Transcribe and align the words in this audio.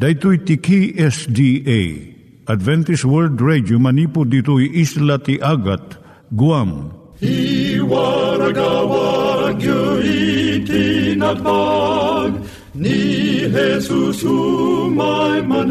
Daitui 0.00 0.40
tiki 0.48 0.96
SDA 0.96 2.16
Adventist 2.48 3.04
World 3.04 3.36
Radio 3.36 3.76
manipud 3.76 4.32
ditui 4.32 4.72
isla 4.80 5.20
ti 5.20 5.36
Agat 5.36 6.00
Guam. 6.32 6.88
I 7.20 7.76
waragawag 7.84 9.60
itinatpag 10.00 12.32
ni 12.72 13.44
Jesus 13.52 14.24
umay 14.24 15.44
manen. 15.44 15.68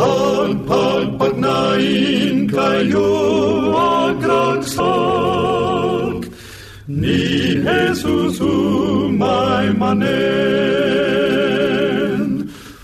Ang 0.00 0.64
pagpagnain 0.64 2.48
kayo 2.48 3.12
agkansak 4.16 4.72
ni 6.88 7.60
Jesus 7.60 8.40
umay 8.40 9.76
manen 9.76 11.33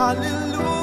Hallelujah. 0.00 0.79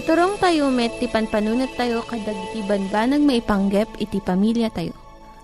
Iturong 0.00 0.40
tayo 0.40 0.72
met, 0.72 0.96
ti 0.96 1.12
panpanunat 1.12 1.76
tayo 1.76 2.00
kadag 2.00 2.32
iti 2.48 2.64
banbanag 2.64 3.20
maipanggep 3.20 4.00
iti 4.00 4.16
pamilya 4.24 4.72
tayo. 4.72 4.96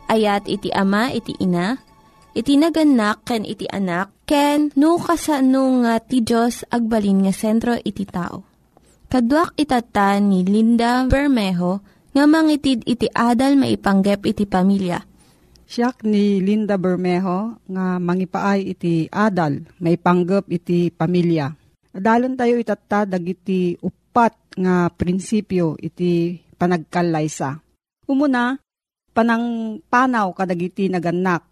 Ayat 0.08 0.48
iti 0.48 0.72
ama, 0.72 1.12
iti 1.12 1.36
ina, 1.36 1.76
iti 2.32 2.56
naganak, 2.56 3.20
ken 3.28 3.44
iti 3.44 3.68
anak, 3.68 4.16
ken 4.24 4.72
no 4.72 4.96
kasano 4.96 5.84
nga 5.84 6.00
ti 6.00 6.24
Diyos 6.24 6.64
agbalin 6.72 7.28
nga 7.28 7.36
sentro 7.36 7.76
iti 7.76 8.08
tao. 8.08 8.48
Kaduak 9.12 9.60
itata 9.60 10.16
ni 10.24 10.40
Linda 10.40 11.04
Bermejo 11.04 11.84
nga 12.16 12.24
mangitid 12.24 12.80
iti 12.88 13.12
adal 13.12 13.60
maipanggep 13.60 14.24
iti 14.24 14.48
pamilya. 14.48 15.04
Siyak 15.68 16.00
ni 16.00 16.40
Linda 16.40 16.80
Bermejo 16.80 17.60
nga 17.68 18.00
mangipaay 18.00 18.72
iti 18.72 19.04
adal, 19.12 19.68
may 19.84 20.00
panggap 20.00 20.48
iti 20.48 20.88
pamilya. 20.88 21.52
Adalon 21.92 22.40
tayo 22.40 22.56
itatta 22.56 23.04
dagiti 23.04 23.76
upat 24.16 24.56
nga 24.56 24.88
prinsipyo 24.88 25.76
iti 25.76 26.40
panagkalaysa. 26.56 27.60
Umuna, 28.08 28.56
panang 29.12 29.76
panaw 29.92 30.32
kadagiti 30.32 30.88
naganak. 30.88 31.44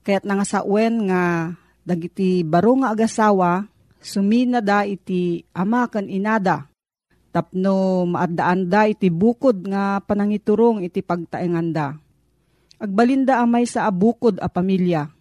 Kaya't 0.00 0.24
nangasawen 0.24 1.12
nga 1.12 1.52
dagiti 1.84 2.40
baro 2.40 2.72
nga 2.80 2.96
agasawa, 2.96 3.68
sumina 4.00 4.64
da 4.64 4.88
iti 4.88 5.44
ama 5.52 5.84
kan 5.92 6.08
inada. 6.08 6.72
Tapno 7.36 8.08
maadaan 8.08 8.72
da 8.72 8.88
iti 8.88 9.12
bukod 9.12 9.68
nga 9.68 10.00
panangiturong 10.00 10.80
iti 10.80 11.04
pagtaenganda 11.04 12.00
agbalinda 12.80 13.44
amay 13.44 13.68
sa 13.68 13.84
abukod 13.92 14.40
a 14.40 14.48
pamilya. 14.48 15.12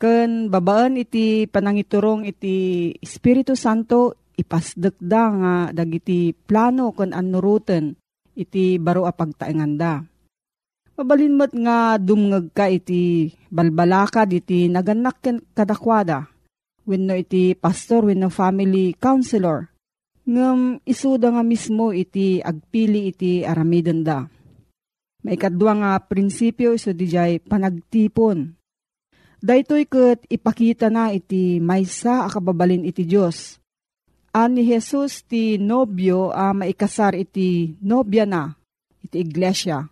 Ken 0.00 0.48
babaan 0.48 0.96
iti 0.96 1.44
panangiturong 1.44 2.24
iti 2.24 2.88
Espiritu 3.04 3.52
Santo 3.52 4.16
ipasdek 4.40 4.96
da 4.96 5.22
nga 5.30 5.54
dagiti 5.76 6.32
plano 6.32 6.96
ken 6.96 7.12
anuruten 7.12 7.94
iti 8.34 8.80
baro 8.80 9.04
a 9.04 9.12
pagtaenganda. 9.12 10.00
Mabalinmat 10.96 11.52
nga 11.56 11.96
dumngeg 11.96 12.52
ka 12.52 12.68
iti 12.68 13.32
balbalakad 13.48 14.32
iti 14.36 14.68
naganak 14.68 15.20
ken 15.20 15.40
kadakwada. 15.56 16.28
Wenno 16.84 17.16
iti 17.16 17.52
pastor 17.56 18.08
wenno 18.08 18.32
family 18.32 18.96
counselor. 18.96 19.68
Ngem 20.24 20.80
isuda 20.84 21.32
nga 21.32 21.44
mismo 21.44 21.92
iti 21.92 22.40
agpili 22.40 23.12
iti 23.12 23.40
aramiden 23.44 24.04
da. 24.04 24.28
Maikadwa 25.20 25.72
nga 25.80 25.92
prinsipyo 26.00 26.72
iso 26.72 26.96
dijay 26.96 27.40
panagtipon. 27.40 28.56
Daytoy 29.40 29.88
ket 29.88 30.24
ipakita 30.28 30.92
na 30.92 31.12
iti 31.16 31.60
maysa 31.64 32.24
a 32.24 32.28
kababalin 32.28 32.84
iti 32.84 33.08
Dios. 33.08 33.59
Ani 34.30 34.62
Jesus 34.62 35.26
ti 35.26 35.58
nobyo 35.58 36.30
a 36.30 36.54
maikasar 36.54 37.18
iti 37.18 37.74
nobya 37.82 38.24
na 38.26 38.54
iti 39.02 39.26
iglesia. 39.26 39.82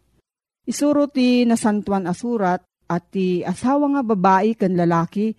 Isuro 0.63 1.11
ti 1.11 1.43
nasantuan 1.43 2.07
asurat 2.07 2.63
at 2.87 3.03
ti 3.11 3.43
asawa 3.43 3.99
nga 3.99 4.03
babae 4.07 4.55
ken 4.55 4.79
lalaki 4.79 5.35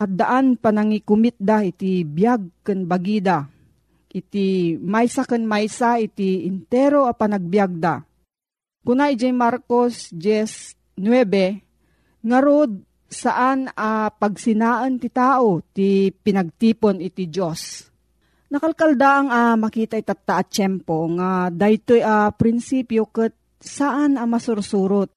at 0.00 0.10
daan 0.14 0.56
panangikumit 0.56 1.36
da 1.36 1.60
iti 1.60 2.08
biyag 2.08 2.64
ken 2.64 2.88
bagida. 2.88 3.44
Iti 4.08 4.78
maysa 4.80 5.28
ken 5.28 5.44
maysa 5.44 6.00
iti 6.00 6.48
intero 6.48 7.04
a 7.04 7.12
panagbiag 7.12 7.72
da 7.76 8.08
Kuna 8.88 9.12
ijay 9.12 9.36
Marcos 9.36 10.08
10.9, 10.16 10.96
nga 12.24 12.38
rod 12.40 12.72
saan 13.04 13.68
a 13.76 14.08
pagsinaan 14.08 14.96
ti 14.96 15.12
tao 15.12 15.60
ti 15.76 16.08
pinagtipon 16.08 16.96
iti 17.04 17.28
Diyos. 17.28 17.87
Nakalkaldaang 18.48 19.28
a 19.28 19.42
makita 19.60 20.00
itata 20.00 20.40
at 20.40 20.48
tiyempo 20.48 21.04
nga 21.20 21.52
daytoy 21.52 22.00
a 22.00 22.32
prinsipyo 22.32 23.04
ket 23.12 23.36
saan 23.60 24.16
a 24.16 24.24
masursurot. 24.24 25.12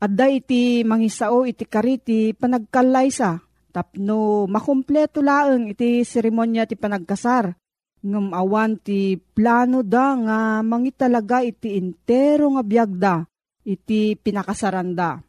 At 0.00 0.12
da 0.12 0.28
iti 0.28 0.84
mangisao 0.84 1.48
iti 1.48 1.64
kariti 1.64 2.36
panagkalaysa 2.36 3.40
tapno 3.72 4.44
makumpleto 4.44 5.24
laeng 5.24 5.72
iti 5.72 6.04
seremonya 6.04 6.68
ti 6.68 6.76
panagkasar 6.76 7.48
ngem 8.04 8.32
awan 8.36 8.76
ti 8.76 9.16
plano 9.16 9.80
da 9.80 10.16
nga 10.20 10.38
mangitalaga 10.60 11.40
iti 11.40 11.80
intero 11.80 12.52
nga 12.56 12.64
biagda 12.64 13.14
iti 13.64 14.20
pinakasaranda. 14.20 15.20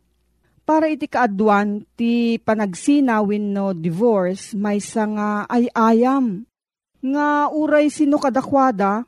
Para 0.68 0.88
iti 0.92 1.08
kaadwan 1.08 1.88
ti 1.96 2.36
panagsinawin 2.44 3.56
no 3.56 3.72
divorce 3.72 4.52
maysa 4.52 5.04
nga 5.16 5.30
ay-ayam 5.48 6.44
nga 7.02 7.50
uray 7.50 7.90
sino 7.90 8.22
kadakwada 8.22 9.06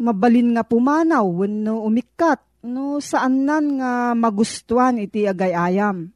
mabalin 0.00 0.56
nga 0.56 0.64
pumanaw 0.64 1.24
wenno 1.28 1.84
umikat 1.84 2.40
no 2.64 2.98
saan 2.98 3.44
nan 3.44 3.78
nga 3.78 4.16
magustuhan 4.16 4.96
iti 4.96 5.28
agay-ayam. 5.28 6.08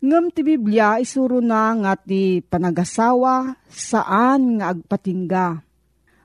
Ngem 0.00 0.26
ti 0.32 0.40
Biblia 0.40 0.96
isuro 0.96 1.38
na 1.44 1.76
nga 1.76 1.92
ti 1.94 2.40
panagasawa 2.42 3.54
saan 3.68 4.58
nga 4.58 4.72
agpatingga. 4.74 5.60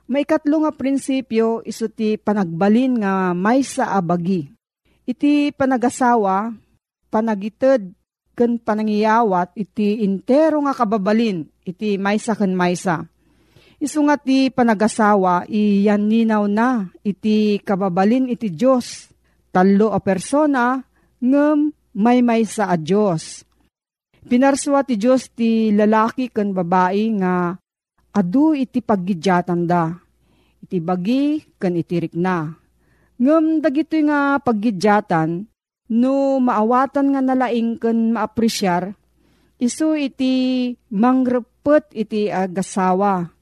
Maikatlo 0.06 0.64
nga 0.64 0.72
prinsipyo 0.72 1.60
iso 1.66 1.86
ti 1.90 2.16
panagbalin 2.16 3.02
nga 3.04 3.36
may 3.36 3.60
sa 3.66 3.98
abagi. 3.98 4.48
Iti 5.06 5.54
panagasawa, 5.54 6.50
panagited 7.12 7.94
ken 8.36 8.58
panangiyawat 8.58 9.54
iti 9.54 10.02
intero 10.02 10.60
nga 10.66 10.74
kababalin 10.74 11.46
iti 11.62 11.96
maysa 11.96 12.34
ken 12.34 12.56
maysa. 12.56 13.06
Isu 13.76 14.08
nga 14.08 14.16
ti 14.16 14.48
panagasawa 14.48 15.44
iyan 15.52 16.08
ninaw 16.08 16.48
na 16.48 16.88
iti 17.04 17.60
kababalin 17.60 18.32
iti 18.32 18.48
Dios. 18.48 19.12
Tallo 19.52 19.92
a 19.92 20.00
persona 20.00 20.80
ngem 21.20 21.72
may 21.96 22.24
maysa 22.24 22.72
a 22.72 22.76
Dios. 22.80 23.44
Pinarswa 24.26 24.80
ti 24.82 24.96
Dios 24.96 25.28
ti 25.32 25.70
lalaki 25.76 26.32
ken 26.32 26.56
babae 26.56 27.04
nga 27.20 27.52
adu 28.16 28.56
iti 28.56 28.80
paggidyatan 28.80 29.68
da. 29.68 29.92
Iti 30.64 30.80
bagi 30.80 31.44
ken 31.60 31.76
iti 31.76 32.00
rikna. 32.00 32.48
Ngem 33.16 33.60
dagito 33.64 33.96
nga 34.08 34.36
paggidyatan, 34.40 35.44
no 35.92 36.36
maawatan 36.40 37.16
nga 37.16 37.20
nalaing 37.24 37.80
ken 37.80 38.12
maapresyar, 38.12 38.92
iso 39.56 39.96
iti 39.96 40.68
mangrepet 40.92 41.96
iti 41.96 42.28
agasawa, 42.28 43.35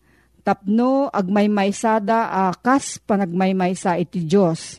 tapno 0.44 1.08
agmaymaysada 1.08 2.52
akas 2.52 3.00
panagmaymaysa 3.02 3.96
iti 3.98 4.28
Diyos. 4.28 4.78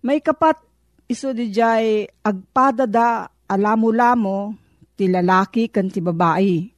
May 0.00 0.22
kapat 0.22 0.62
iso 1.10 1.34
di 1.34 1.50
jay 1.50 2.06
agpadada 2.22 3.28
alamo-lamo 3.50 4.54
ti 4.94 5.10
lalaki 5.10 5.68
kan 5.68 5.90
ti 5.90 5.98
babae. 5.98 6.70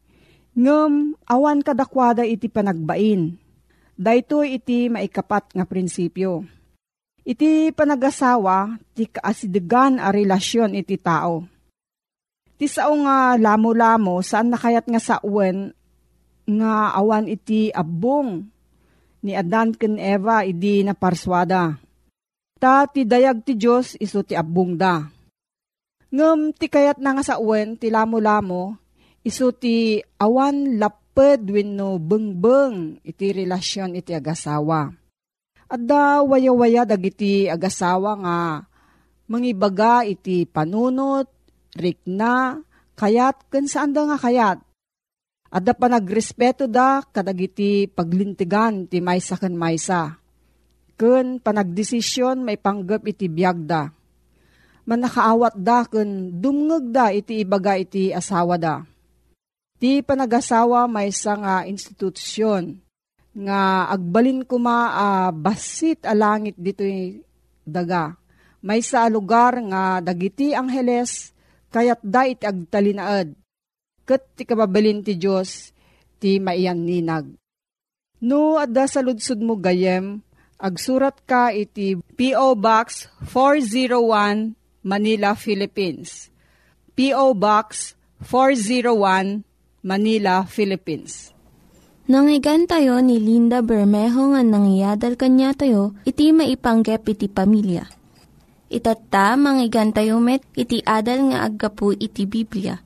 Ngem 0.56 1.20
awan 1.28 1.60
kadakwada 1.60 2.24
iti 2.24 2.48
panagbain. 2.48 3.36
Dayto 3.96 4.40
iti 4.40 4.88
maikapat 4.88 5.52
nga 5.56 5.64
prinsipyo 5.64 6.56
Iti 7.26 7.74
panagasawa, 7.74 8.78
ti 8.94 9.10
kaasidegan 9.10 9.98
a 9.98 10.14
relasyon 10.14 10.78
iti 10.78 10.94
tao. 10.94 11.42
Ti 12.54 12.70
sao 12.70 12.94
nga 13.02 13.34
lamo-lamo, 13.34 14.22
saan 14.22 14.54
nakayat 14.54 14.86
nga 14.86 15.02
sa 15.02 15.18
uwen, 15.26 15.74
nga 16.46 16.94
awan 16.94 17.26
iti 17.26 17.68
abong 17.74 18.46
ni 19.26 19.34
Adan 19.34 19.74
ken 19.74 19.98
Eva 19.98 20.46
idi 20.46 20.86
na 20.86 20.94
parswada. 20.94 21.74
Ta 22.56 22.86
ti 22.88 23.02
dayag 23.04 23.42
ti 23.42 23.58
Diyos 23.58 23.98
iso 23.98 24.22
ti 24.22 24.32
abong 24.32 24.78
da. 24.78 25.04
Ngem 26.14 26.54
ti 26.54 26.70
kayat 26.70 27.02
na 27.02 27.18
nga 27.18 27.24
sa 27.26 27.36
uwen, 27.36 27.76
ti 27.76 27.90
lamo-lamo, 27.90 28.78
iso 29.26 29.50
ti 29.50 29.98
awan 30.22 30.78
laped 30.78 31.50
wenno 31.50 31.98
bengbeng 31.98 33.02
iti 33.02 33.34
relasyon 33.34 33.98
iti 33.98 34.14
agasawa 34.14 34.94
at 35.66 35.82
da 35.82 36.22
waya-waya 36.22 36.86
dagiti 36.86 37.50
agasawa 37.50 38.14
nga 38.22 38.36
mangibaga 39.26 40.06
iti 40.06 40.46
panunot, 40.46 41.26
rikna, 41.74 42.62
kayat, 42.94 43.50
kan 43.50 43.66
saan 43.66 43.90
da 43.90 44.06
nga 44.06 44.18
kayat. 44.18 44.58
At 45.50 45.62
da 45.62 45.72
pa 45.72 45.86
nagrespeto 45.86 46.66
da 46.66 47.00
kadagiti 47.02 47.86
paglintigan 47.86 48.90
ti 48.90 48.98
maysa 48.98 49.38
kan 49.38 49.54
maysa. 49.54 50.18
Kun 50.98 51.38
panagdesisyon 51.38 52.42
may 52.42 52.58
panggap 52.58 53.06
iti 53.06 53.30
biyag 53.30 53.58
da. 53.68 53.92
Manakaawat 54.86 55.54
da 55.58 55.86
kun 55.86 56.34
dumngag 56.38 56.84
da 56.90 57.06
iti 57.14 57.42
ibaga 57.46 57.78
iti 57.78 58.10
asawa 58.10 58.58
da. 58.58 58.82
Ti 59.76 60.00
panagasawa 60.02 60.88
maysa 60.88 61.36
nga 61.36 61.56
institusyon 61.68 62.80
nga 63.36 63.92
agbalin 63.92 64.48
ko 64.48 64.56
ma 64.56 64.78
uh, 64.88 65.30
basit 65.30 66.00
a 66.08 66.16
langit 66.16 66.56
dito 66.56 66.82
daga. 67.60 68.16
May 68.64 68.80
sa 68.80 69.04
lugar 69.12 69.60
nga 69.68 70.00
dagiti 70.00 70.56
angheles 70.56 71.36
kayat 71.68 72.00
da 72.00 72.24
iti 72.24 72.48
agtalinaad. 72.48 73.45
Kat 74.06 74.22
ti 74.38 74.46
kababalin 74.46 75.02
ti 75.02 75.18
Diyos 75.18 75.74
ti 76.22 76.38
maiyan 76.38 76.86
ninag. 76.86 77.26
No, 78.22 78.56
adda 78.56 78.86
sa 78.86 79.02
ludsud 79.02 79.42
mo 79.42 79.58
gayem, 79.58 80.24
agsurat 80.56 81.18
ka 81.26 81.52
iti 81.52 81.98
P.O. 82.16 82.56
Box 82.56 83.10
401 83.28 84.56
Manila, 84.86 85.34
Philippines. 85.34 86.30
P.O. 86.96 87.34
Box 87.34 87.98
401 88.24 89.44
Manila, 89.84 90.46
Philippines. 90.46 91.34
Nangyigan 92.06 92.70
tayo 92.70 93.02
ni 93.02 93.18
Linda 93.18 93.60
Bermejo 93.66 94.30
nga 94.30 94.40
nangyadal 94.46 95.18
kanya 95.18 95.50
tayo, 95.58 95.98
iti 96.06 96.30
maipanggep 96.30 97.02
iti 97.10 97.26
pamilya. 97.26 97.82
Itatta, 98.70 99.34
manggigan 99.34 99.90
tayo 99.90 100.22
met, 100.22 100.46
iti 100.54 100.78
adal 100.86 101.34
nga 101.34 101.42
aggapu 101.42 101.90
iti 101.90 102.22
Biblia. 102.24 102.85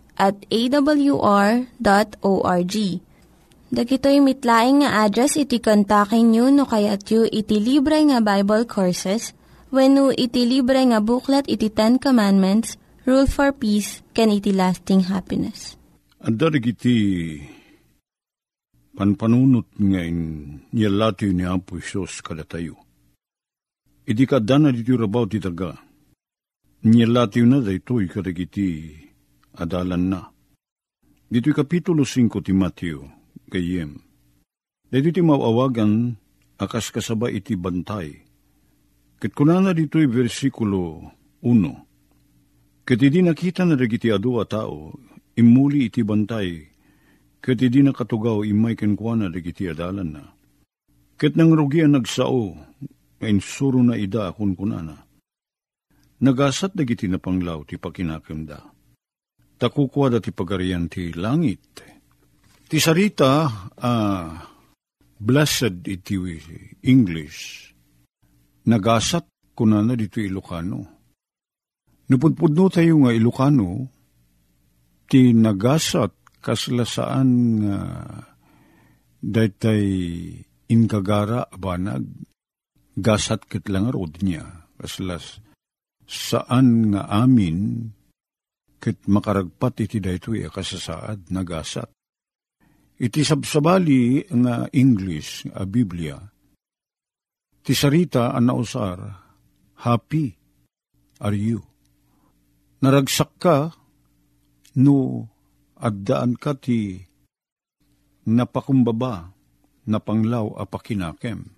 at 0.21 0.37
awr.org. 0.53 1.65
Dagitoy 3.71 4.19
mitlaing 4.21 4.83
nga 4.85 5.07
address 5.07 5.39
iti 5.39 5.57
kontakin 5.57 6.29
nyo 6.29 6.53
no 6.53 6.69
kayat 6.69 7.07
yu 7.09 7.25
iti 7.25 7.57
libre 7.57 7.97
nga 8.05 8.21
Bible 8.21 8.67
Courses 8.69 9.33
when 9.73 9.97
iti 10.13 10.45
libre 10.45 10.83
nga 10.85 10.99
buklat 11.01 11.47
iti 11.49 11.71
Ten 11.73 11.97
Commandments, 11.97 12.75
Rule 13.07 13.25
for 13.25 13.55
Peace, 13.55 14.03
can 14.13 14.29
iti 14.29 14.53
lasting 14.53 15.07
happiness. 15.09 15.79
Ang 16.21 16.37
iti 16.61 16.95
panpanunot 18.93 19.71
ngayon 19.79 20.19
niyalati 20.75 21.31
ni 21.33 21.47
Apo 21.47 21.79
Isos 21.81 22.21
kada 22.21 22.45
tayo. 22.45 22.77
Idi 24.05 24.27
ka 24.27 24.43
dana 24.43 24.69
dito 24.69 24.99
rabaw 24.99 25.25
ti 25.25 25.39
taga. 25.39 25.73
Niyalati 26.85 27.41
na 27.47 27.63
daytoy 27.63 28.11
kadagiti 28.11 28.93
adalan 29.55 30.03
na. 30.11 30.21
Dito'y 31.31 31.55
kapitulo 31.55 32.03
5 32.03 32.43
ti 32.43 32.51
Mateo, 32.51 33.07
kayem. 33.47 33.99
Dito 34.91 35.09
ti 35.11 35.21
mawawagan 35.23 36.19
akas 36.59 36.91
kasaba 36.91 37.31
iti 37.31 37.55
bantay. 37.55 38.19
Kat 39.17 39.31
kunana 39.31 39.71
dito'y 39.71 40.07
versikulo 40.11 41.11
1. 41.39 42.87
Kat 42.87 42.99
idi 42.99 43.23
nakita 43.23 43.63
na 43.63 43.79
dagiti 43.79 44.11
adu 44.11 44.41
a 44.41 44.45
tao, 44.45 44.91
imuli 45.39 45.87
iti 45.87 46.03
bantay 46.03 46.71
Kat 47.41 47.57
di 47.57 47.81
na 47.81 47.89
katugaw 47.89 48.45
imay 48.45 48.77
kenkwana 48.77 49.25
dagiti 49.25 49.65
adalan 49.65 50.13
na. 50.13 50.23
Kat 51.17 51.33
nang 51.33 51.57
rugian 51.57 51.97
nagsao, 51.97 52.53
ngayon 53.17 53.41
suro 53.41 53.81
na 53.81 53.97
ida 53.97 54.29
akun 54.29 54.53
kunana. 54.53 55.09
Nagasat 56.21 56.77
dagiti 56.77 57.09
na 57.09 57.17
panglaw 57.17 57.65
ti 57.65 57.81
pakinakemda. 57.81 58.61
Takukwa 59.61 60.09
da 60.09 60.17
ti 60.17 60.33
pagarian 60.33 60.89
ti 60.89 61.13
langit. 61.13 61.85
Ti 62.65 62.77
sarita, 62.81 63.45
uh, 63.77 64.33
blessed 65.21 65.85
iti 65.85 66.17
English. 66.81 67.69
Nagasat 68.65 69.53
kunana 69.53 69.93
dito 69.93 70.17
Ilocano. 70.17 70.81
Napudpudno 72.09 72.73
tayo 72.73 73.05
nga 73.05 73.13
Ilocano, 73.13 73.85
ti 75.05 75.29
nagasat 75.29 76.41
kaslasaan 76.41 77.29
nga 77.61 77.77
uh, 77.85 78.31
daytay 79.21 79.85
inkagara 80.73 81.45
abanag 81.53 82.09
gasat 82.97 83.45
ket 83.45 83.69
lang 83.69 83.93
rod 83.93 84.17
niya 84.25 84.65
kaslas 84.81 85.37
saan 86.09 86.89
nga 86.89 87.05
amin 87.05 87.91
ket 88.81 89.05
makaragpat 89.05 89.85
iti 89.85 90.01
daytoy 90.01 90.49
kasasaad 90.49 91.29
nagasat 91.29 91.89
iti 92.97 93.21
sabsabali 93.21 94.25
nga 94.25 94.65
English 94.73 95.45
a 95.53 95.69
Biblia 95.69 96.17
ti 97.61 97.77
sarita 97.77 98.33
an 98.33 98.49
nausar 98.49 98.97
happy 99.85 100.33
are 101.21 101.37
you 101.37 101.61
naragsak 102.81 103.37
ka 103.37 103.69
no 104.81 105.29
agdaan 105.77 106.33
ka 106.41 106.57
ti 106.57 106.97
napakumbaba 108.25 109.33
na 109.89 109.97
panglaw 109.97 110.53
a 110.61 110.63
pakinakem. 110.69 111.49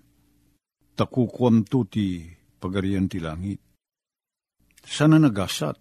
Takukwam 0.94 1.65
to 1.68 1.84
ti 1.89 2.24
pagarian 2.62 3.10
ti 3.10 3.20
langit. 3.20 3.60
Sana 4.84 5.20
nagasat. 5.20 5.80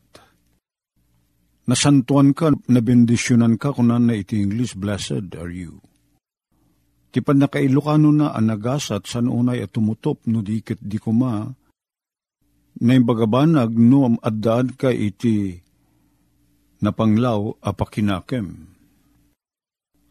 Nasantuan 1.63 2.35
ka, 2.35 2.51
nabendisyonan 2.67 3.55
ka 3.55 3.71
kunan 3.71 4.11
na 4.11 4.19
iti 4.19 4.43
English, 4.43 4.75
blessed 4.75 5.39
are 5.39 5.55
you. 5.55 5.79
Ti 7.13 7.21
pan 7.21 7.45
nakailokano 7.45 8.11
na 8.11 8.33
anagasat 8.33 9.05
san 9.05 9.29
unay 9.29 9.61
at 9.61 9.77
tumutop 9.77 10.25
no 10.33 10.41
dikit 10.41 10.81
di 10.81 10.97
kuma 10.97 11.45
na 12.83 12.93
bagabanag 13.05 13.77
no 13.77 14.17
addaan 14.17 14.73
ka 14.81 14.89
iti 14.89 15.61
napanglaw 16.81 17.61
apakinakem. 17.61 18.73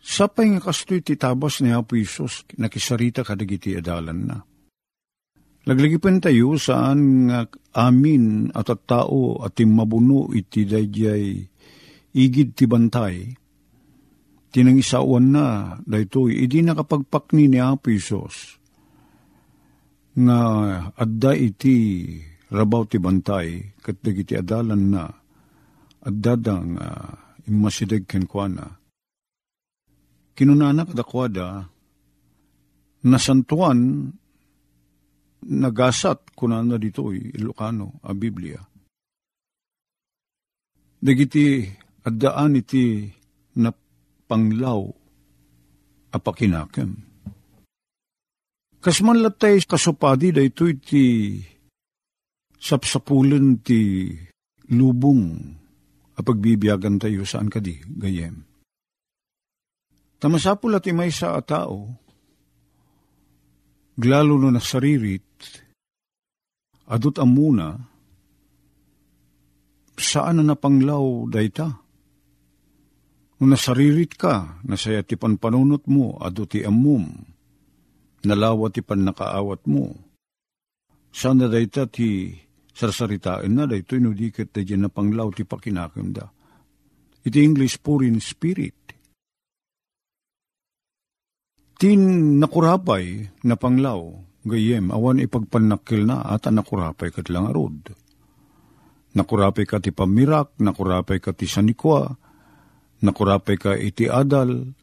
Sapay 0.02 0.54
nga 0.54 0.62
kastoy 0.62 1.02
ti 1.02 1.18
tabas 1.18 1.62
ni 1.62 1.74
Apo 1.74 1.94
Isos, 1.94 2.46
nakisarita 2.58 3.22
kadagiti 3.26 3.78
adalan 3.78 4.20
na. 4.26 4.38
Laglagipan 5.62 6.18
tayo 6.18 6.58
saan 6.58 7.30
nga 7.30 7.46
amin 7.78 8.50
at 8.58 8.74
at 8.74 8.82
tao 8.90 9.38
at 9.46 9.62
mabuno 9.62 10.34
iti 10.34 10.66
dayjay 10.66 11.38
igid 12.18 12.58
ti 12.58 12.66
bantay. 12.66 13.30
Tinangisawan 14.52 15.32
na 15.32 15.78
daytoy 15.86 16.44
idi 16.44 16.60
nakapagpakni 16.66 17.48
ni 17.48 17.62
Apo 17.62 17.94
Isos 17.94 18.60
nga 20.12 20.40
adda 20.92 21.32
iti 21.32 21.78
rabaw 22.52 22.84
ti 22.84 23.00
bantay 23.00 23.80
kat 23.80 24.04
dagiti 24.04 24.36
adalan 24.36 24.84
na 24.92 25.08
adda 26.04 26.34
dang 26.36 26.76
uh, 26.76 27.16
imasidag 27.48 28.10
kenkwana. 28.10 28.66
Kinunana 30.36 30.84
kadakwada 30.84 31.70
nasantuan 33.08 34.10
nagasat 35.48 36.36
kuna 36.38 36.62
na 36.62 36.78
dito 36.78 37.10
Ilocano 37.10 38.02
a 38.06 38.14
Biblia. 38.14 38.62
Dagiti 41.02 41.66
addaan 42.06 42.62
iti 42.62 43.10
na 43.58 43.74
panglaw 44.30 44.86
apakinakem. 46.14 46.92
Kasman 48.82 49.22
latay 49.22 49.62
kasupadi 49.66 50.34
da 50.34 50.42
ito 50.42 50.66
iti 50.66 51.38
sapsapulan 52.58 53.62
ti 53.62 54.14
lubong 54.74 55.26
a 56.18 56.22
pagbibiyagan 56.22 57.02
tayo 57.02 57.26
saan 57.26 57.50
kadi 57.50 57.82
gayem. 57.98 58.46
Tamasapul 60.22 60.78
at 60.78 60.86
may 60.94 61.10
sa 61.10 61.42
tao, 61.42 61.98
glalo 63.98 64.38
no 64.40 64.52
nasaririt, 64.52 65.28
adot 66.88 67.20
amuna, 67.20 67.76
saan 69.96 70.42
na 70.42 70.54
napanglaw 70.54 71.28
dayta? 71.30 71.68
No 73.42 73.44
nasaririt 73.50 74.18
ka, 74.18 74.62
nasaya 74.68 75.02
ti 75.02 75.18
panpanunot 75.18 75.90
mo, 75.90 76.18
adot 76.22 76.52
ti 76.52 76.62
amum, 76.62 77.10
nalawa 78.26 78.70
ti 78.70 78.82
nakawat 78.86 79.66
mo. 79.66 79.86
Saan 81.12 81.44
na 81.44 81.48
dayta 81.52 81.90
ti 81.90 82.32
sarsaritain 82.72 83.52
na 83.52 83.68
dayto 83.68 84.00
inudikat 84.00 84.50
da 84.56 84.64
dyan 84.64 84.88
na 84.88 84.90
panglaw 84.90 85.30
ti 85.36 85.44
pakinakim 85.44 86.16
da. 86.16 86.32
Iti 87.22 87.38
English 87.44 87.78
purin 87.84 88.18
spirit. 88.18 88.81
Tin 91.82 92.38
nakurapay 92.38 93.26
na 93.42 93.58
panglaw, 93.58 94.14
gayem, 94.46 94.94
awan 94.94 95.18
ipagpanakil 95.18 96.06
na 96.06 96.22
at 96.30 96.46
nakurapay 96.46 97.10
kat 97.10 97.34
lang 97.34 97.50
arod. 97.50 97.98
Nakurapay 99.18 99.66
ka 99.66 99.82
ti 99.82 99.90
pamirak, 99.90 100.62
nakurapay 100.62 101.18
ka 101.18 101.34
ti 101.34 101.50
sanikwa, 101.50 102.06
nakurapay 103.02 103.58
ka 103.58 103.74
iti 103.74 104.06
adal, 104.06 104.78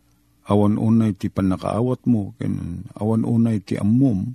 awan 0.51 0.75
unay 0.75 1.15
ti 1.15 1.31
panakaawat 1.31 2.03
mo, 2.11 2.35
ken, 2.35 2.83
awan 2.99 3.23
unay 3.23 3.63
ti 3.63 3.79
ammom. 3.79 4.35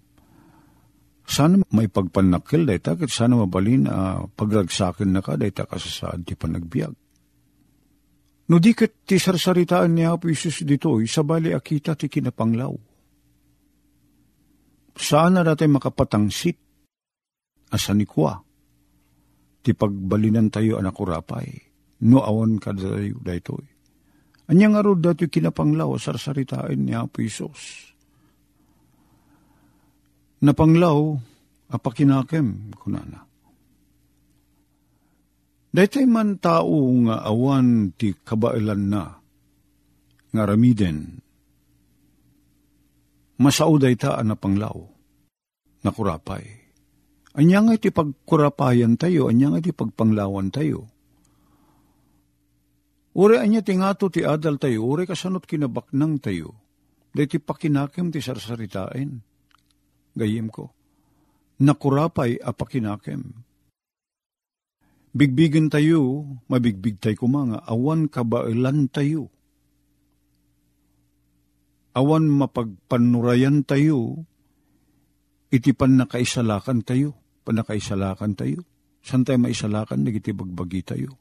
Sana 1.28 1.68
may 1.68 1.92
pagpanakil 1.92 2.64
dayta, 2.64 2.96
kat 2.96 3.12
sana 3.12 3.44
mabalin 3.44 3.92
uh, 3.92 4.24
pagragsakin 4.40 5.12
na 5.12 5.20
ka, 5.20 5.36
dayta 5.36 5.68
kasasaad 5.68 6.24
ti 6.24 6.40
panagbiag. 6.40 6.96
No 8.44 8.60
di 8.60 8.76
kat 8.76 9.08
ti 9.08 9.16
sarsaritaan 9.16 9.96
ni 9.96 10.04
Apo 10.04 10.28
Isus 10.28 10.68
dito, 10.68 11.00
isabali 11.00 11.56
akita 11.56 11.96
ti 11.96 12.12
kinapanglaw. 12.12 12.74
Saan 14.94 15.40
na 15.40 15.48
dati 15.48 15.64
makapatangsit 15.66 16.58
asanikwa, 17.72 18.44
ti 19.64 19.72
pagbalinan 19.72 20.52
tayo 20.52 20.78
anak 20.78 21.00
urapay, 21.00 21.48
no 22.04 22.20
awan 22.20 22.60
ka 22.60 22.76
tayo 22.76 23.16
dito. 23.24 23.64
Anyang 24.52 24.76
arod 24.76 25.00
dati 25.00 25.32
kinapanglaw 25.32 25.96
sarsaritaan 25.96 26.84
ni 26.84 26.92
Apo 26.92 27.24
Isus. 27.24 27.96
Napanglaw, 30.44 31.16
apakinakem, 31.72 32.76
kunana. 32.76 33.33
Daytay 35.74 36.06
man 36.06 36.38
tao 36.38 36.86
nga 37.10 37.26
awan 37.26 37.98
ti 37.98 38.14
kabailan 38.14 38.94
na, 38.94 39.10
nga 40.30 40.44
ramiden, 40.46 41.18
masao 43.42 43.82
dayta 43.82 44.22
na 44.22 44.38
panglaw, 44.38 44.78
na 45.82 45.90
kurapay. 45.90 46.46
Anya 47.34 47.66
nga 47.66 47.74
ti 47.82 47.90
pagkurapayan 47.90 49.02
tayo, 49.02 49.34
anya 49.34 49.50
nga 49.50 49.66
ti 49.66 49.74
pagpanglawan 49.74 50.54
tayo. 50.54 50.86
Uri 53.18 53.42
anya 53.42 53.66
ti 53.66 53.74
ngato 53.74 54.14
ti 54.14 54.22
adal 54.22 54.62
tayo, 54.62 54.86
uri 54.86 55.10
kasanot 55.10 55.50
kinabaknang 55.50 56.22
tayo, 56.22 56.54
day 57.18 57.26
ti 57.26 57.42
pakinakem 57.42 58.14
ti 58.14 58.22
sarsaritain. 58.22 59.10
Gayim 60.14 60.54
ko, 60.54 60.70
nakurapay 61.66 62.38
a 62.38 62.54
Bigbigan 65.14 65.70
tayo, 65.70 66.26
mabigbig 66.50 66.98
tayo 66.98 67.14
kumanga, 67.22 67.62
awan 67.70 68.10
kabailan 68.10 68.90
tayo. 68.90 69.30
Awan 71.94 72.26
mapagpanurayan 72.26 73.62
tayo, 73.62 74.26
iti 75.54 75.70
panakaisalakan 75.78 76.82
tayo, 76.82 77.14
panakaisalakan 77.46 78.34
tayo. 78.34 78.66
San 79.06 79.22
tayo 79.22 79.38
maisalakan, 79.38 80.02
nagiti 80.02 80.34
bagbagi 80.34 80.82
tayo. 80.82 81.14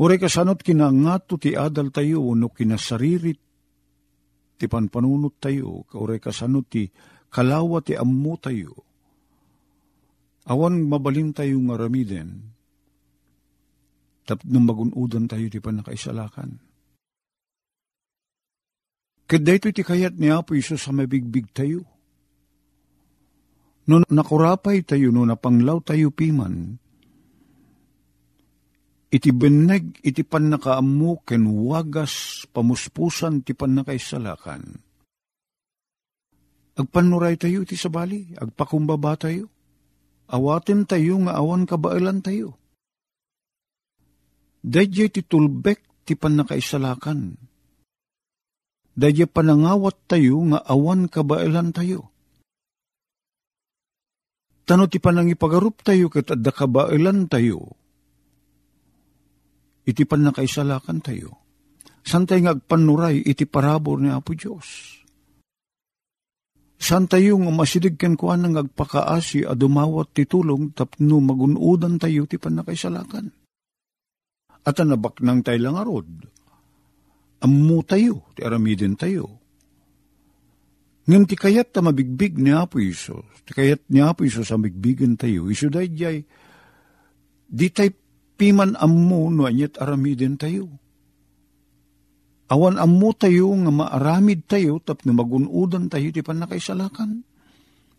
Ure 0.00 0.18
kasanot 0.18 0.66
kinangato 0.66 1.38
ti 1.38 1.54
adal 1.54 1.94
tayo, 1.94 2.34
no 2.34 2.50
kinasaririt, 2.50 3.38
ti 4.58 4.66
panpanunot 4.66 5.38
tayo, 5.38 5.86
ure 5.94 6.18
kasanot 6.18 6.66
ti 6.66 6.90
kalawa 7.30 7.78
ti 7.78 7.94
ammo 7.94 8.34
tayo, 8.42 8.74
Awan 10.48 10.88
mabalin 10.88 11.36
tayo 11.36 11.60
nga 11.68 11.76
ramiden, 11.76 12.40
tap 14.24 14.40
nung 14.48 14.64
magunudan 14.64 15.28
tayo 15.28 15.52
di 15.52 15.60
pa 15.60 15.68
nakaisalakan. 15.68 16.56
Kada 19.28 19.52
ito 19.52 19.70
iti 19.70 19.84
kayat 19.84 20.16
ni 20.16 20.32
Apo 20.32 20.56
Isos 20.56 20.80
sa 20.80 20.90
mabigbig 20.90 21.52
tayo. 21.52 21.84
No 23.86 24.00
nakurapay 24.00 24.82
tayo, 24.82 25.12
no 25.12 25.22
napanglaw 25.26 25.82
tayo 25.82 26.10
piman, 26.14 26.78
iti 29.10 29.30
beneg 29.34 29.98
iti 30.02 30.22
pan 30.22 30.50
nakaamu 30.50 31.26
ken 31.26 31.46
wagas 31.46 32.46
pamuspusan 32.54 33.42
ti 33.42 33.52
pan 33.52 33.76
nakaisalakan. 33.76 34.62
Agpanuray 36.80 37.36
tayo 37.36 37.66
iti 37.66 37.76
sabali, 37.76 38.32
agpakumbaba 38.38 39.18
tayo 39.20 39.59
awaten 40.30 40.86
tayo 40.86 41.18
nga 41.26 41.34
awan 41.36 41.66
kabailan 41.66 42.22
tayo. 42.22 42.54
Dadya 44.62 45.10
ti 45.10 45.26
tulbek 45.26 46.06
ti 46.06 46.14
panakaisalakan. 46.14 47.34
Dadya 48.94 49.26
panangawat 49.26 50.06
tayo 50.06 50.38
nga 50.54 50.60
awan 50.62 51.10
kabailan 51.10 51.74
tayo. 51.74 52.12
Tano 54.68 54.86
ti 54.86 55.02
panangipagarup 55.02 55.82
tayo 55.82 56.06
kat 56.06 56.30
adda 56.30 56.52
kabailan 56.54 57.26
tayo. 57.26 57.74
Iti 59.82 60.06
panakaisalakan 60.06 61.02
tayo. 61.02 61.30
Santay 62.06 62.44
nga 62.46 62.54
agpanuray 62.54 63.26
iti 63.26 63.48
parabor 63.48 63.98
ni 63.98 64.12
Apo 64.12 64.36
Diyos 64.36 64.99
San 66.80 67.04
tayo 67.04 67.36
nga 67.36 67.52
masidig 67.52 68.00
ken 68.00 68.16
kuan 68.16 68.40
nga 68.40 68.64
agpakaasi 68.64 69.44
a 69.44 69.52
dumawat 69.52 70.16
ti 70.16 70.24
tulong 70.24 70.72
tapno 70.72 71.20
magunudan 71.20 72.00
tayo 72.00 72.24
ti 72.24 72.40
panakaisalakan. 72.40 73.28
At 74.64 74.80
anabak 74.80 75.20
nang 75.20 75.44
tayo 75.44 75.60
lang 75.60 75.76
arod. 75.76 76.08
Ammo 77.44 77.84
tayo, 77.84 78.32
ti 78.32 78.40
aramidin 78.44 78.96
tayo. 78.96 79.28
Ngam 81.04 81.24
ti 81.28 81.36
kayat 81.36 81.72
ta 81.72 81.80
mabigbig 81.80 82.36
ni 82.36 82.52
Apo 82.52 82.80
Isos, 82.80 83.24
ti 83.44 83.56
kayat 83.56 83.84
ni 83.92 84.00
Apo 84.04 84.24
Isos 84.24 84.48
sa 84.48 84.60
mabigbigan 84.60 85.16
tayo, 85.16 85.48
iso 85.48 85.72
jay, 85.72 86.24
di 87.50 87.66
tay 87.72 87.90
piman 88.40 88.78
ammo 88.78 89.28
no 89.28 89.44
anyat 89.44 89.76
aramidin 89.76 90.40
tayo 90.40 90.70
Awan 92.50 92.82
ammo 92.82 93.14
tayo 93.14 93.54
nga 93.54 93.70
maaramid 93.70 94.50
tayo 94.50 94.82
tap 94.82 95.06
na 95.06 95.14
magunudan 95.14 95.86
tayo 95.86 96.10
ti 96.10 96.18
panakaisalakan. 96.18 97.22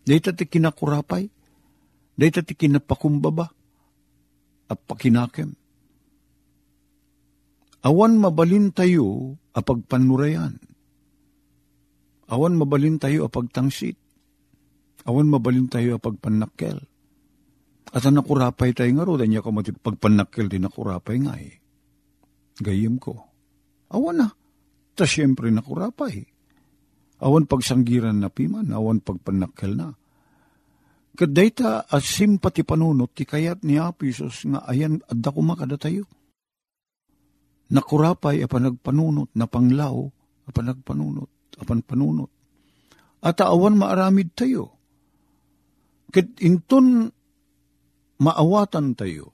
Dahita 0.04 0.36
ti 0.36 0.44
kinakurapay. 0.44 1.24
Dahita 2.20 2.44
ti 2.44 2.52
kinapakumbaba. 2.52 3.48
At 4.68 4.78
pakinakem. 4.84 5.56
Awan 7.82 8.20
mabalin 8.20 8.76
tayo 8.76 9.40
apagpanurayan. 9.56 10.60
Awan 12.28 12.54
mabalin 12.60 13.00
tayo 13.00 13.32
apagtangsit. 13.32 13.96
Awan 15.08 15.32
mabalin 15.32 15.72
tayo 15.72 15.96
pagpanakkel. 15.96 16.78
At 17.92 18.04
ang 18.04 18.20
nakurapay 18.20 18.76
tayo 18.76 18.88
nga 18.96 19.04
ro, 19.04 19.16
danya 19.16 19.44
ko 19.44 19.52
matit 19.52 19.76
pagpanakkel 19.80 20.48
din 20.48 20.64
nakurapay 20.64 21.20
nga 21.24 21.36
eh. 21.40 21.56
Gayim 22.60 23.00
ko. 23.00 23.16
Awan 23.92 24.16
na. 24.20 24.41
Ta 24.92 25.08
siyempre 25.08 25.48
nakurapay. 25.48 26.24
Awan 27.22 27.46
pagsanggiran 27.46 28.18
na 28.18 28.28
piman, 28.28 28.74
awan 28.74 28.98
pagpanakkel 28.98 29.78
na. 29.78 29.94
Kadayta 31.12 31.86
at 31.86 32.02
simpati 32.02 32.64
panunot 32.64 33.12
ti 33.12 33.28
kayat 33.28 33.62
ni 33.68 33.76
Apisos 33.76 34.48
nga 34.48 34.64
ayan 34.64 35.04
adda 35.06 35.30
kumakada 35.30 35.76
tayo. 35.76 36.08
Nakurapay 37.72 38.44
apan 38.44 38.72
nagpanunot, 38.72 39.32
napanglaw 39.36 39.96
apan 40.48 40.64
nagpanunot, 40.72 41.30
apan 41.60 41.80
panunot. 41.84 42.30
At 43.22 43.38
awan 43.38 43.78
maaramid 43.78 44.34
tayo. 44.34 44.74
Kat 46.10 46.26
inton 46.42 47.08
maawatan 48.18 48.98
tayo. 48.98 49.30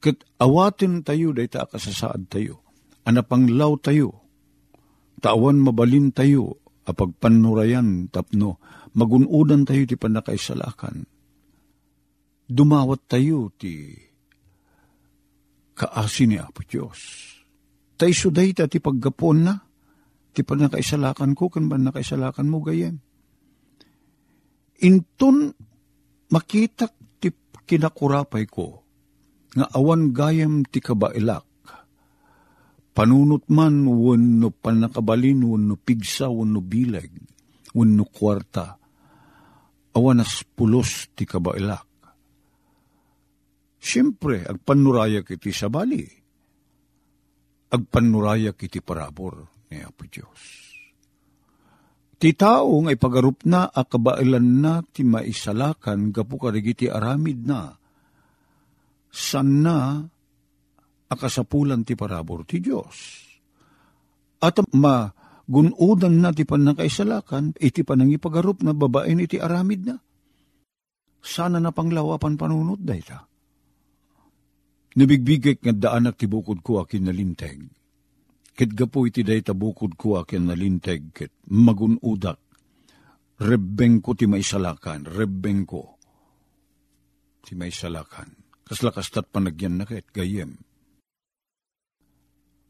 Kat 0.00 0.20
awatin 0.36 1.00
tayo 1.02 1.32
day 1.32 1.48
ta 1.48 1.64
kasasaad 1.64 2.28
tayo. 2.28 2.60
Anapanglaw 3.08 3.80
tayo. 3.80 4.19
Tawan 5.20 5.60
mabalin 5.60 6.16
tayo 6.16 6.58
apagpanurayan 6.88 8.08
tapno 8.08 8.56
magunudan 8.96 9.68
tayo 9.68 9.84
ti 9.86 9.94
panakaisalakan. 9.94 11.06
Dumawat 12.50 13.06
tayo 13.06 13.54
ti 13.54 13.94
kaasi 15.80 16.26
ni 16.26 16.36
Apo 16.36 16.60
Diyos. 16.66 17.00
Tay 17.96 18.12
suday 18.16 18.52
ta 18.56 18.66
ti 18.66 18.80
paggapon 18.80 19.38
na, 19.44 19.54
ti 20.32 20.40
panakaisalakan 20.44 21.32
ko, 21.36 21.52
kan 21.52 21.68
ba 21.68 21.76
nakaisalakan 21.76 22.48
mo 22.48 22.64
gayem. 22.64 22.96
Inton 24.80 25.52
makita 26.32 26.88
ti 27.20 27.28
kinakurapay 27.68 28.48
ko, 28.48 28.82
nga 29.52 29.68
awan 29.76 30.16
gayam 30.16 30.64
ti 30.64 30.80
kabailak, 30.80 31.44
panunot 32.94 33.46
man 33.48 33.86
wano 33.86 34.50
panakabalin, 34.50 35.44
wano 35.46 35.74
pigsa, 35.78 36.28
wano 36.28 36.60
bilag, 36.60 37.10
wano 37.74 38.04
kwarta, 38.06 38.76
awanas 39.94 40.44
pulos 40.54 41.10
ti 41.14 41.26
kabailak. 41.26 41.86
Siyempre, 43.80 44.44
agpanurayak 44.44 45.40
iti 45.40 45.56
sabali. 45.56 46.04
Agpanurayak 47.72 48.60
iti 48.60 48.84
parabor 48.84 49.48
ni 49.72 49.80
Apo 49.80 50.04
Diyos. 50.04 50.68
Ti 52.20 52.36
tao 52.36 52.76
nga 52.84 52.92
ipagarup 52.92 53.48
na 53.48 53.64
akabailan 53.64 54.60
na 54.60 54.84
ti 54.84 55.00
maisalakan 55.00 56.12
gapu 56.12 56.36
karigiti 56.36 56.92
aramid 56.92 57.48
na 57.48 57.72
san 59.08 59.64
na 59.64 60.04
akasapulan 61.10 61.82
ti 61.82 61.98
parabor 61.98 62.46
ti 62.46 62.62
Diyos. 62.62 63.26
At 64.40 64.62
ma 64.72 65.10
gunudan 65.50 66.22
na 66.22 66.30
ti 66.30 66.46
panakaisalakan, 66.46 67.58
iti 67.58 67.82
panangipagarup 67.82 68.62
na 68.62 68.72
babaen 68.72 69.20
iti 69.20 69.36
aramid 69.36 69.90
na. 69.90 69.98
Sana 71.20 71.60
na 71.60 71.74
panglawapan 71.74 72.38
panunod 72.38 72.80
dayta. 72.80 73.26
Nabigbigay 74.96 75.60
nga 75.60 75.74
daanak 75.74 76.16
ti 76.16 76.30
bukod 76.30 76.64
ko 76.64 76.80
akin 76.80 77.10
nalinteg. 77.10 77.58
Ket 78.56 78.70
gapo 78.72 79.04
iti 79.04 79.20
dayta 79.20 79.52
bukod 79.52 79.94
ko 80.00 80.18
akin 80.18 80.48
nalinteg, 80.48 81.12
ket 81.12 81.32
magunudak. 81.52 82.40
Rebbeng 83.40 84.04
ko 84.04 84.16
ti 84.16 84.28
maisalakan, 84.28 85.08
rebbeng 85.08 85.62
ko 85.64 86.00
ti 87.44 87.56
maisalakan. 87.56 88.28
Kaslakastat 88.64 89.28
panagyan 89.28 89.80
na 89.80 89.84
ket 89.84 90.08
gayem. 90.12 90.69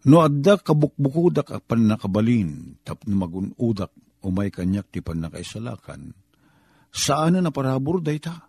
No 0.08 0.24
adda 0.24 0.56
kabukbukudak 0.56 1.52
apan 1.52 1.92
nakabalin, 1.92 2.80
tapno 2.80 3.20
magunudak 3.20 3.92
umay 4.24 4.48
kanyak 4.48 4.88
ti 4.88 5.04
pan 5.04 5.20
nakaisalakan, 5.20 6.16
saan 6.88 7.36
na 7.36 7.52
parabor 7.52 8.00
dayta? 8.00 8.48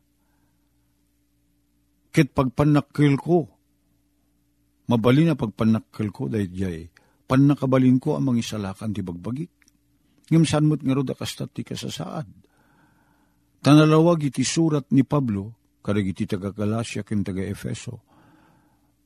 Ket 2.11 2.31
pagpanakil 2.31 3.15
ko, 3.19 3.47
mabalin 4.87 5.31
na 5.31 5.35
pagpanakil 5.35 6.07
ko 6.11 6.31
dayjay, 6.31 6.87
pan 7.27 7.43
nakabalin 7.47 7.99
ko 7.99 8.15
ang 8.15 8.31
mga 8.31 8.43
isalakan 8.43 8.91
ti 8.95 9.03
bagbagik. 9.03 9.51
Ngam 10.31 10.47
saan 10.47 10.67
mo't 10.67 10.83
nga 10.83 10.95
roda 10.95 11.15
kastat 11.15 11.51
ti 11.51 11.67
kasasaad. 11.67 12.27
Tanalawag 13.59 14.23
iti 14.27 14.47
surat 14.47 14.87
ni 14.95 15.03
Pablo, 15.03 15.75
kadag 15.83 16.07
iti 16.07 16.23
taga 16.23 16.55
Galasya 16.55 17.03
ken 17.03 17.23
taga 17.23 17.43
Efeso, 17.43 18.10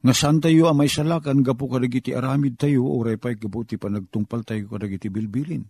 nga 0.06 0.14
saan 0.14 0.38
tayo 0.38 0.70
amay 0.70 0.86
salakan, 0.86 1.42
gapo 1.42 1.66
kadag 1.66 1.90
iti 1.90 2.14
aramid 2.14 2.62
tayo, 2.62 2.86
oray 2.86 3.18
pa'y 3.18 3.42
gapo 3.42 3.66
ti 3.66 3.82
panagtungpal 3.82 4.46
tayo 4.46 4.70
kadag 4.70 5.02
iti 5.02 5.10
bilbilin. 5.10 5.66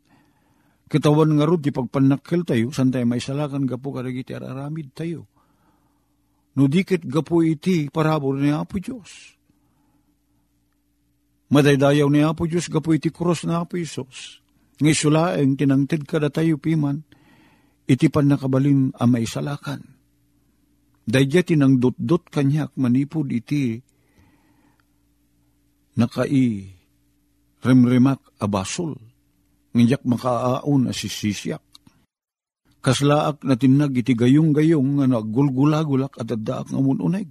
Kitawan 0.91 1.39
nga 1.39 1.47
ro, 1.47 1.55
ti 1.55 1.71
pagpanakil 1.71 2.43
tayo, 2.43 2.67
saan 2.75 2.91
tayo 2.91 3.07
may 3.07 3.23
salakan, 3.23 3.63
gapo 3.63 3.95
kadag 3.95 4.11
iti 4.11 4.35
aramid 4.35 4.91
tayo. 4.91 5.31
No 6.59 6.67
dikit 6.67 7.07
gapo 7.07 7.39
iti 7.47 7.87
parabor 7.87 8.35
ni 8.35 8.51
Apo 8.51 8.75
Diyos. 8.75 9.39
Madaydayaw 11.51 12.07
ni 12.11 12.19
Apo 12.19 12.43
Diyos, 12.43 12.67
gapo 12.67 12.91
iti 12.91 13.15
cross 13.15 13.47
na 13.47 13.63
Apo 13.63 13.79
Isos. 13.79 14.43
Nga 14.83 14.91
isulaeng 14.91 15.55
tinangtid 15.55 16.03
kada 16.03 16.27
tayo 16.27 16.59
piman, 16.59 17.07
iti 17.87 18.11
pan 18.11 18.27
nakabalin 18.27 18.91
amay 18.99 19.23
salakan. 19.23 19.79
Dayja 21.07 21.47
tinang 21.47 21.79
dot-dot 21.79 22.27
kanyak 22.27 22.75
manipod 22.75 23.31
iti 23.31 23.79
nakai 25.95 26.71
remremak 27.63 28.21
abasol. 28.39 28.95
Ngijak 29.75 30.07
makaaon 30.07 30.87
asisisyak. 30.87 31.59
Kaslaak 32.79 33.41
na 33.41 33.57
tinag 33.57 33.97
iti 33.97 34.13
gayong-gayong 34.13 35.01
nga 35.01 35.05
naggulgulagulak 35.09 36.15
at 36.21 36.29
addaak 36.31 36.69
nga 36.69 36.79
mununeg. 36.79 37.27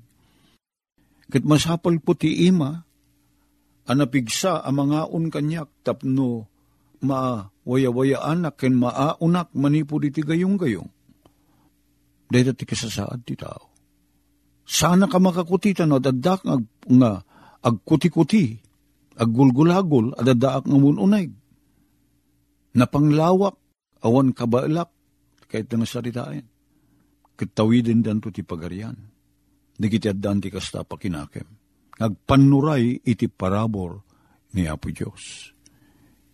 Kat 1.31 1.47
masapal 1.47 2.03
po 2.03 2.13
ti 2.19 2.51
ima, 2.51 2.75
anapigsa 3.89 4.61
ang 4.61 4.85
mga 4.85 5.09
un 5.09 5.31
kanyak 5.31 5.71
tapno 5.87 6.51
ma-waya-waya 7.05 8.25
anak 8.25 8.61
ken 8.65 8.77
maaunak 8.77 9.53
manipod 9.55 10.05
iti 10.05 10.21
gayong-gayong. 10.21 10.91
Dahil 12.29 12.57
ti 12.57 12.65
kasasaad 12.67 13.21
ti 13.23 13.39
tao. 13.39 13.71
Sana 14.65 15.07
ka 15.07 15.21
makakutitan 15.21 15.93
no 15.93 16.01
daddak 16.01 16.41
nga, 16.43 16.57
nga 16.89 17.11
agkuti-kuti, 17.65 18.61
aggulgulagol, 19.17 20.13
adadaak 20.21 20.69
nga 20.69 20.79
mununay. 20.79 21.27
Napanglawak, 22.77 23.57
awan 24.05 24.37
kabalak, 24.37 24.93
kahit 25.49 25.73
na 25.73 25.89
saritain. 25.89 26.45
Kitawidin 27.35 28.05
dan 28.05 28.21
to 28.21 28.31
ti 28.31 28.45
pagarian. 28.45 28.95
Nagiti 29.81 30.07
addan 30.07 30.39
ti 30.39 30.53
kasta 30.53 30.87
pakinakem. 30.87 31.47
Agpanuray 31.99 33.03
iti 33.03 33.27
parabor 33.27 34.03
ni 34.55 34.67
Apo 34.71 34.91
Diyos. 34.91 35.51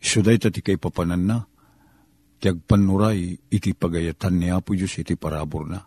Isuday 0.01 0.37
ta 0.41 0.49
ti 0.53 0.61
kay 0.61 0.77
papanan 0.77 1.25
na. 1.25 1.39
Ti 2.41 2.53
agpanuray 2.53 3.49
iti 3.53 3.73
pagayatan 3.73 4.41
ni 4.41 4.49
Apo 4.53 4.77
Diyos 4.77 4.97
iti 5.01 5.17
parabor 5.17 5.65
na. 5.69 5.81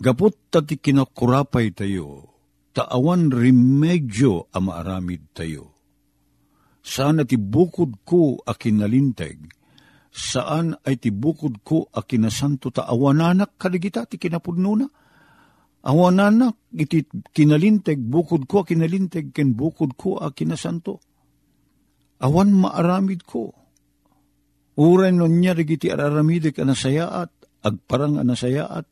Gapot 0.00 0.52
ta 0.52 0.64
ti 0.64 0.80
kinakurapay 0.80 1.72
tayo 1.72 2.37
taawan 2.78 3.34
remedyo 3.34 4.46
a 4.54 4.62
maaramid 4.62 5.34
tayo. 5.34 5.74
Saan 6.78 7.18
ti 7.26 7.34
bukod 7.34 8.06
ko 8.06 8.38
a 8.46 8.54
kinalinteg, 8.54 9.50
saan 10.14 10.78
ay 10.86 11.02
ti 11.02 11.10
bukod 11.10 11.66
ko 11.66 11.90
a 11.90 12.06
kinasanto 12.06 12.70
taawananak 12.70 13.58
kaligita 13.58 14.06
ti 14.06 14.14
kinapudnuna. 14.22 14.86
Awananak 15.78 16.70
iti 16.74 17.06
kinalinteg, 17.34 17.98
bukod 17.98 18.46
ko 18.46 18.62
a 18.62 18.64
kinalinteg, 18.66 19.34
ken 19.34 19.58
bukod 19.58 19.98
ko 19.98 20.22
a 20.22 20.30
kinasanto. 20.30 21.02
Awan 22.22 22.50
maaramid 22.54 23.26
ko. 23.26 23.54
Uray 24.78 25.10
no 25.10 25.26
niya 25.26 25.54
rigiti 25.54 25.90
araramide 25.90 26.54
ka 26.54 26.62
nasayaat, 26.62 27.30
agparang 27.62 28.22
nasayaat, 28.22 28.86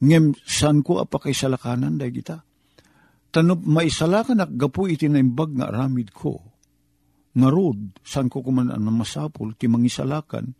ngem 0.00 0.32
san 0.48 0.80
ko 0.80 1.00
apakay 1.00 1.36
salakanan 1.36 2.00
day 2.00 2.08
kita 2.08 2.44
tanop 3.32 3.64
maisalakan 3.64 4.44
ak 4.44 4.52
gapu 4.60 4.86
iti 4.86 5.08
naimbag 5.08 5.56
nga 5.56 5.72
aramid 5.72 6.12
ko. 6.12 6.38
Nga 7.32 7.48
rod, 7.48 7.80
san 8.04 8.28
ko 8.28 8.44
kuman 8.44 8.68
ang 8.68 8.92
masapol, 8.92 9.56
ti 9.56 9.64
mangisalakan, 9.64 10.52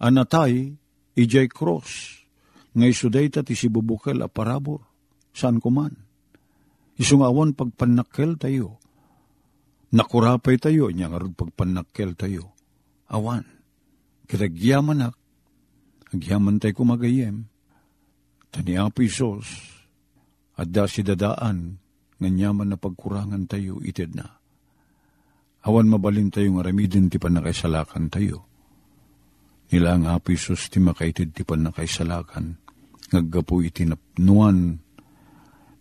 anatay, 0.00 0.72
ijay 1.12 1.52
cross, 1.52 2.24
nga 2.72 2.88
isuday 2.88 3.28
ta 3.28 3.44
ti 3.44 3.52
sibubukal 3.52 4.24
a 4.24 4.28
parabor, 4.32 4.80
san 5.36 5.60
kuman. 5.60 5.92
Isungawan 6.96 7.52
pagpanakkel 7.52 8.40
tayo, 8.40 8.80
nakurapay 9.92 10.56
tayo, 10.56 10.88
niya 10.88 11.12
nga 11.12 11.20
rod 11.20 11.36
pagpanakkel 11.36 12.16
tayo, 12.16 12.56
awan, 13.12 13.44
kiragyaman 14.24 15.04
ak, 15.04 15.14
Agyaman 16.14 16.62
tayo 16.62 16.78
kumagayem. 16.78 17.50
Tani 18.54 18.78
Apo 18.78 19.02
Isos, 19.02 19.50
at 20.54 20.68
da 20.70 20.86
si 20.86 21.02
dadaan, 21.02 21.82
nganyaman 22.22 22.74
na 22.74 22.78
pagkurangan 22.78 23.50
tayo, 23.50 23.82
itid 23.82 24.14
na. 24.14 24.38
Awan 25.64 25.88
mabalin 25.88 26.28
tayo 26.28 26.54
nga 26.54 26.68
ramidin 26.70 27.08
ti 27.08 27.16
panakaisalakan 27.18 28.12
tayo. 28.12 28.46
Nila 29.72 29.96
ang 29.96 30.06
Apo 30.06 30.30
Isos 30.30 30.68
ti 30.68 30.78
makaitid 30.78 31.34
ti 31.34 31.42
panakaisalakan, 31.42 32.54
ngaggapo 33.10 33.64
iti 33.64 33.88
napnuan, 33.88 34.78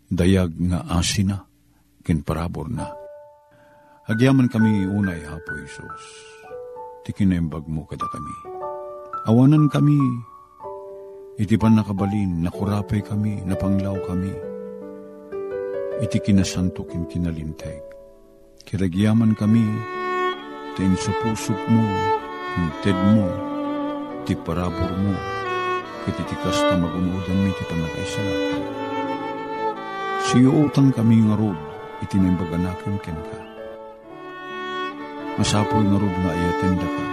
dayag 0.08 0.56
nga 0.72 0.88
asina, 0.98 1.44
kinparabor 2.02 2.72
na. 2.72 2.88
Agyaman 4.10 4.50
kami 4.50 4.88
unay, 4.88 5.22
Apo 5.30 5.54
Isos, 5.62 6.04
ti 7.06 7.14
kinaimbag 7.14 7.68
mo 7.70 7.86
kada 7.86 8.08
kami. 8.10 8.36
Awanan 9.30 9.70
kami, 9.70 10.00
iti 11.38 11.60
pan 11.60 11.76
nakabalin, 11.76 12.42
nakurapay 12.42 13.04
kami, 13.04 13.44
napanglaw 13.46 14.00
kami. 14.08 14.34
Iti 16.02 16.18
kinasanto 16.18 16.90
kin 16.90 17.06
kinalinteg. 17.06 17.78
Kiragyaman 18.66 19.38
kami, 19.38 19.62
tain 20.74 20.98
sa 20.98 21.14
pusok 21.22 21.60
mo, 21.70 21.86
hinted 22.58 22.98
mo, 23.14 23.30
ti 24.26 24.34
parabor 24.34 24.90
mo, 24.90 25.14
kititikas 26.02 26.58
na 26.66 26.82
magunudan 26.82 27.38
mi 27.46 27.52
ti 27.54 27.64
panakaisalakan. 27.70 28.64
Siyo 30.26 30.50
utang 30.66 30.90
kami 30.90 31.30
nga 31.30 31.38
rod, 31.38 31.60
itinembaganakin 32.02 32.98
ken 33.06 33.20
ka. 33.30 33.40
Masapol 35.38 35.86
nga 35.86 35.98
rod 36.02 36.16
nga 36.26 36.32
ayatenda 36.34 36.88
ka. 36.90 37.06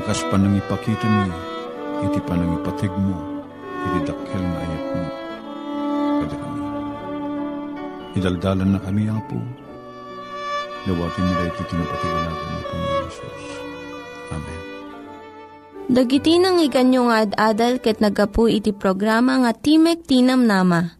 Akas 0.00 0.24
panangipakita 0.32 1.04
mi, 1.04 1.28
iti 2.08 2.20
panangipatig 2.24 2.92
mo, 2.96 3.44
iti 3.84 3.98
dakkel 4.08 4.40
nga 4.40 4.60
ayat 4.64 4.86
mo. 4.96 5.25
Idaldalan 8.16 8.72
na 8.72 8.80
kami, 8.80 9.12
Apo. 9.12 9.36
Dawatin 10.88 11.24
nila 11.28 11.52
iti 11.52 11.62
tinapatiwalagan 11.68 12.48
mo 12.48 12.60
po 12.64 12.74
ni 12.78 12.88
Jesus. 13.04 13.42
Amen. 14.32 14.60
Dagiti 15.86 16.40
nang 16.40 16.58
iganyo 16.58 17.12
nga 17.12 17.16
ad-adal 17.26 17.78
ket 17.78 18.00
nagapu 18.00 18.48
iti 18.48 18.72
programa 18.72 19.36
nga 19.44 19.52
Timek 19.52 20.08
Tinam 20.08 20.48
Nama. 20.48 20.96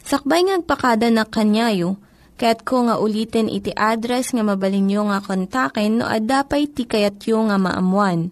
Sakbay 0.00 0.48
ngagpakada 0.48 1.10
na 1.10 1.26
kanyayo, 1.26 1.98
ket 2.40 2.64
ko 2.64 2.88
nga 2.88 2.96
ulitin 3.02 3.52
iti 3.52 3.74
address 3.74 4.32
nga 4.32 4.46
mabalinyo 4.46 5.12
nga 5.12 5.18
kontaken 5.20 6.00
no 6.00 6.06
ad-dapay 6.08 6.70
ti 6.70 6.86
kayatyo 6.86 7.50
nga 7.50 7.58
maamuan. 7.60 8.30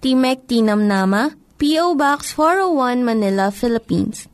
Timek 0.00 0.48
Tinam 0.48 0.88
Nama, 0.88 1.34
P.O. 1.60 1.94
Box 1.94 2.34
401 2.34 3.06
Manila, 3.06 3.50
Philippines. 3.54 4.33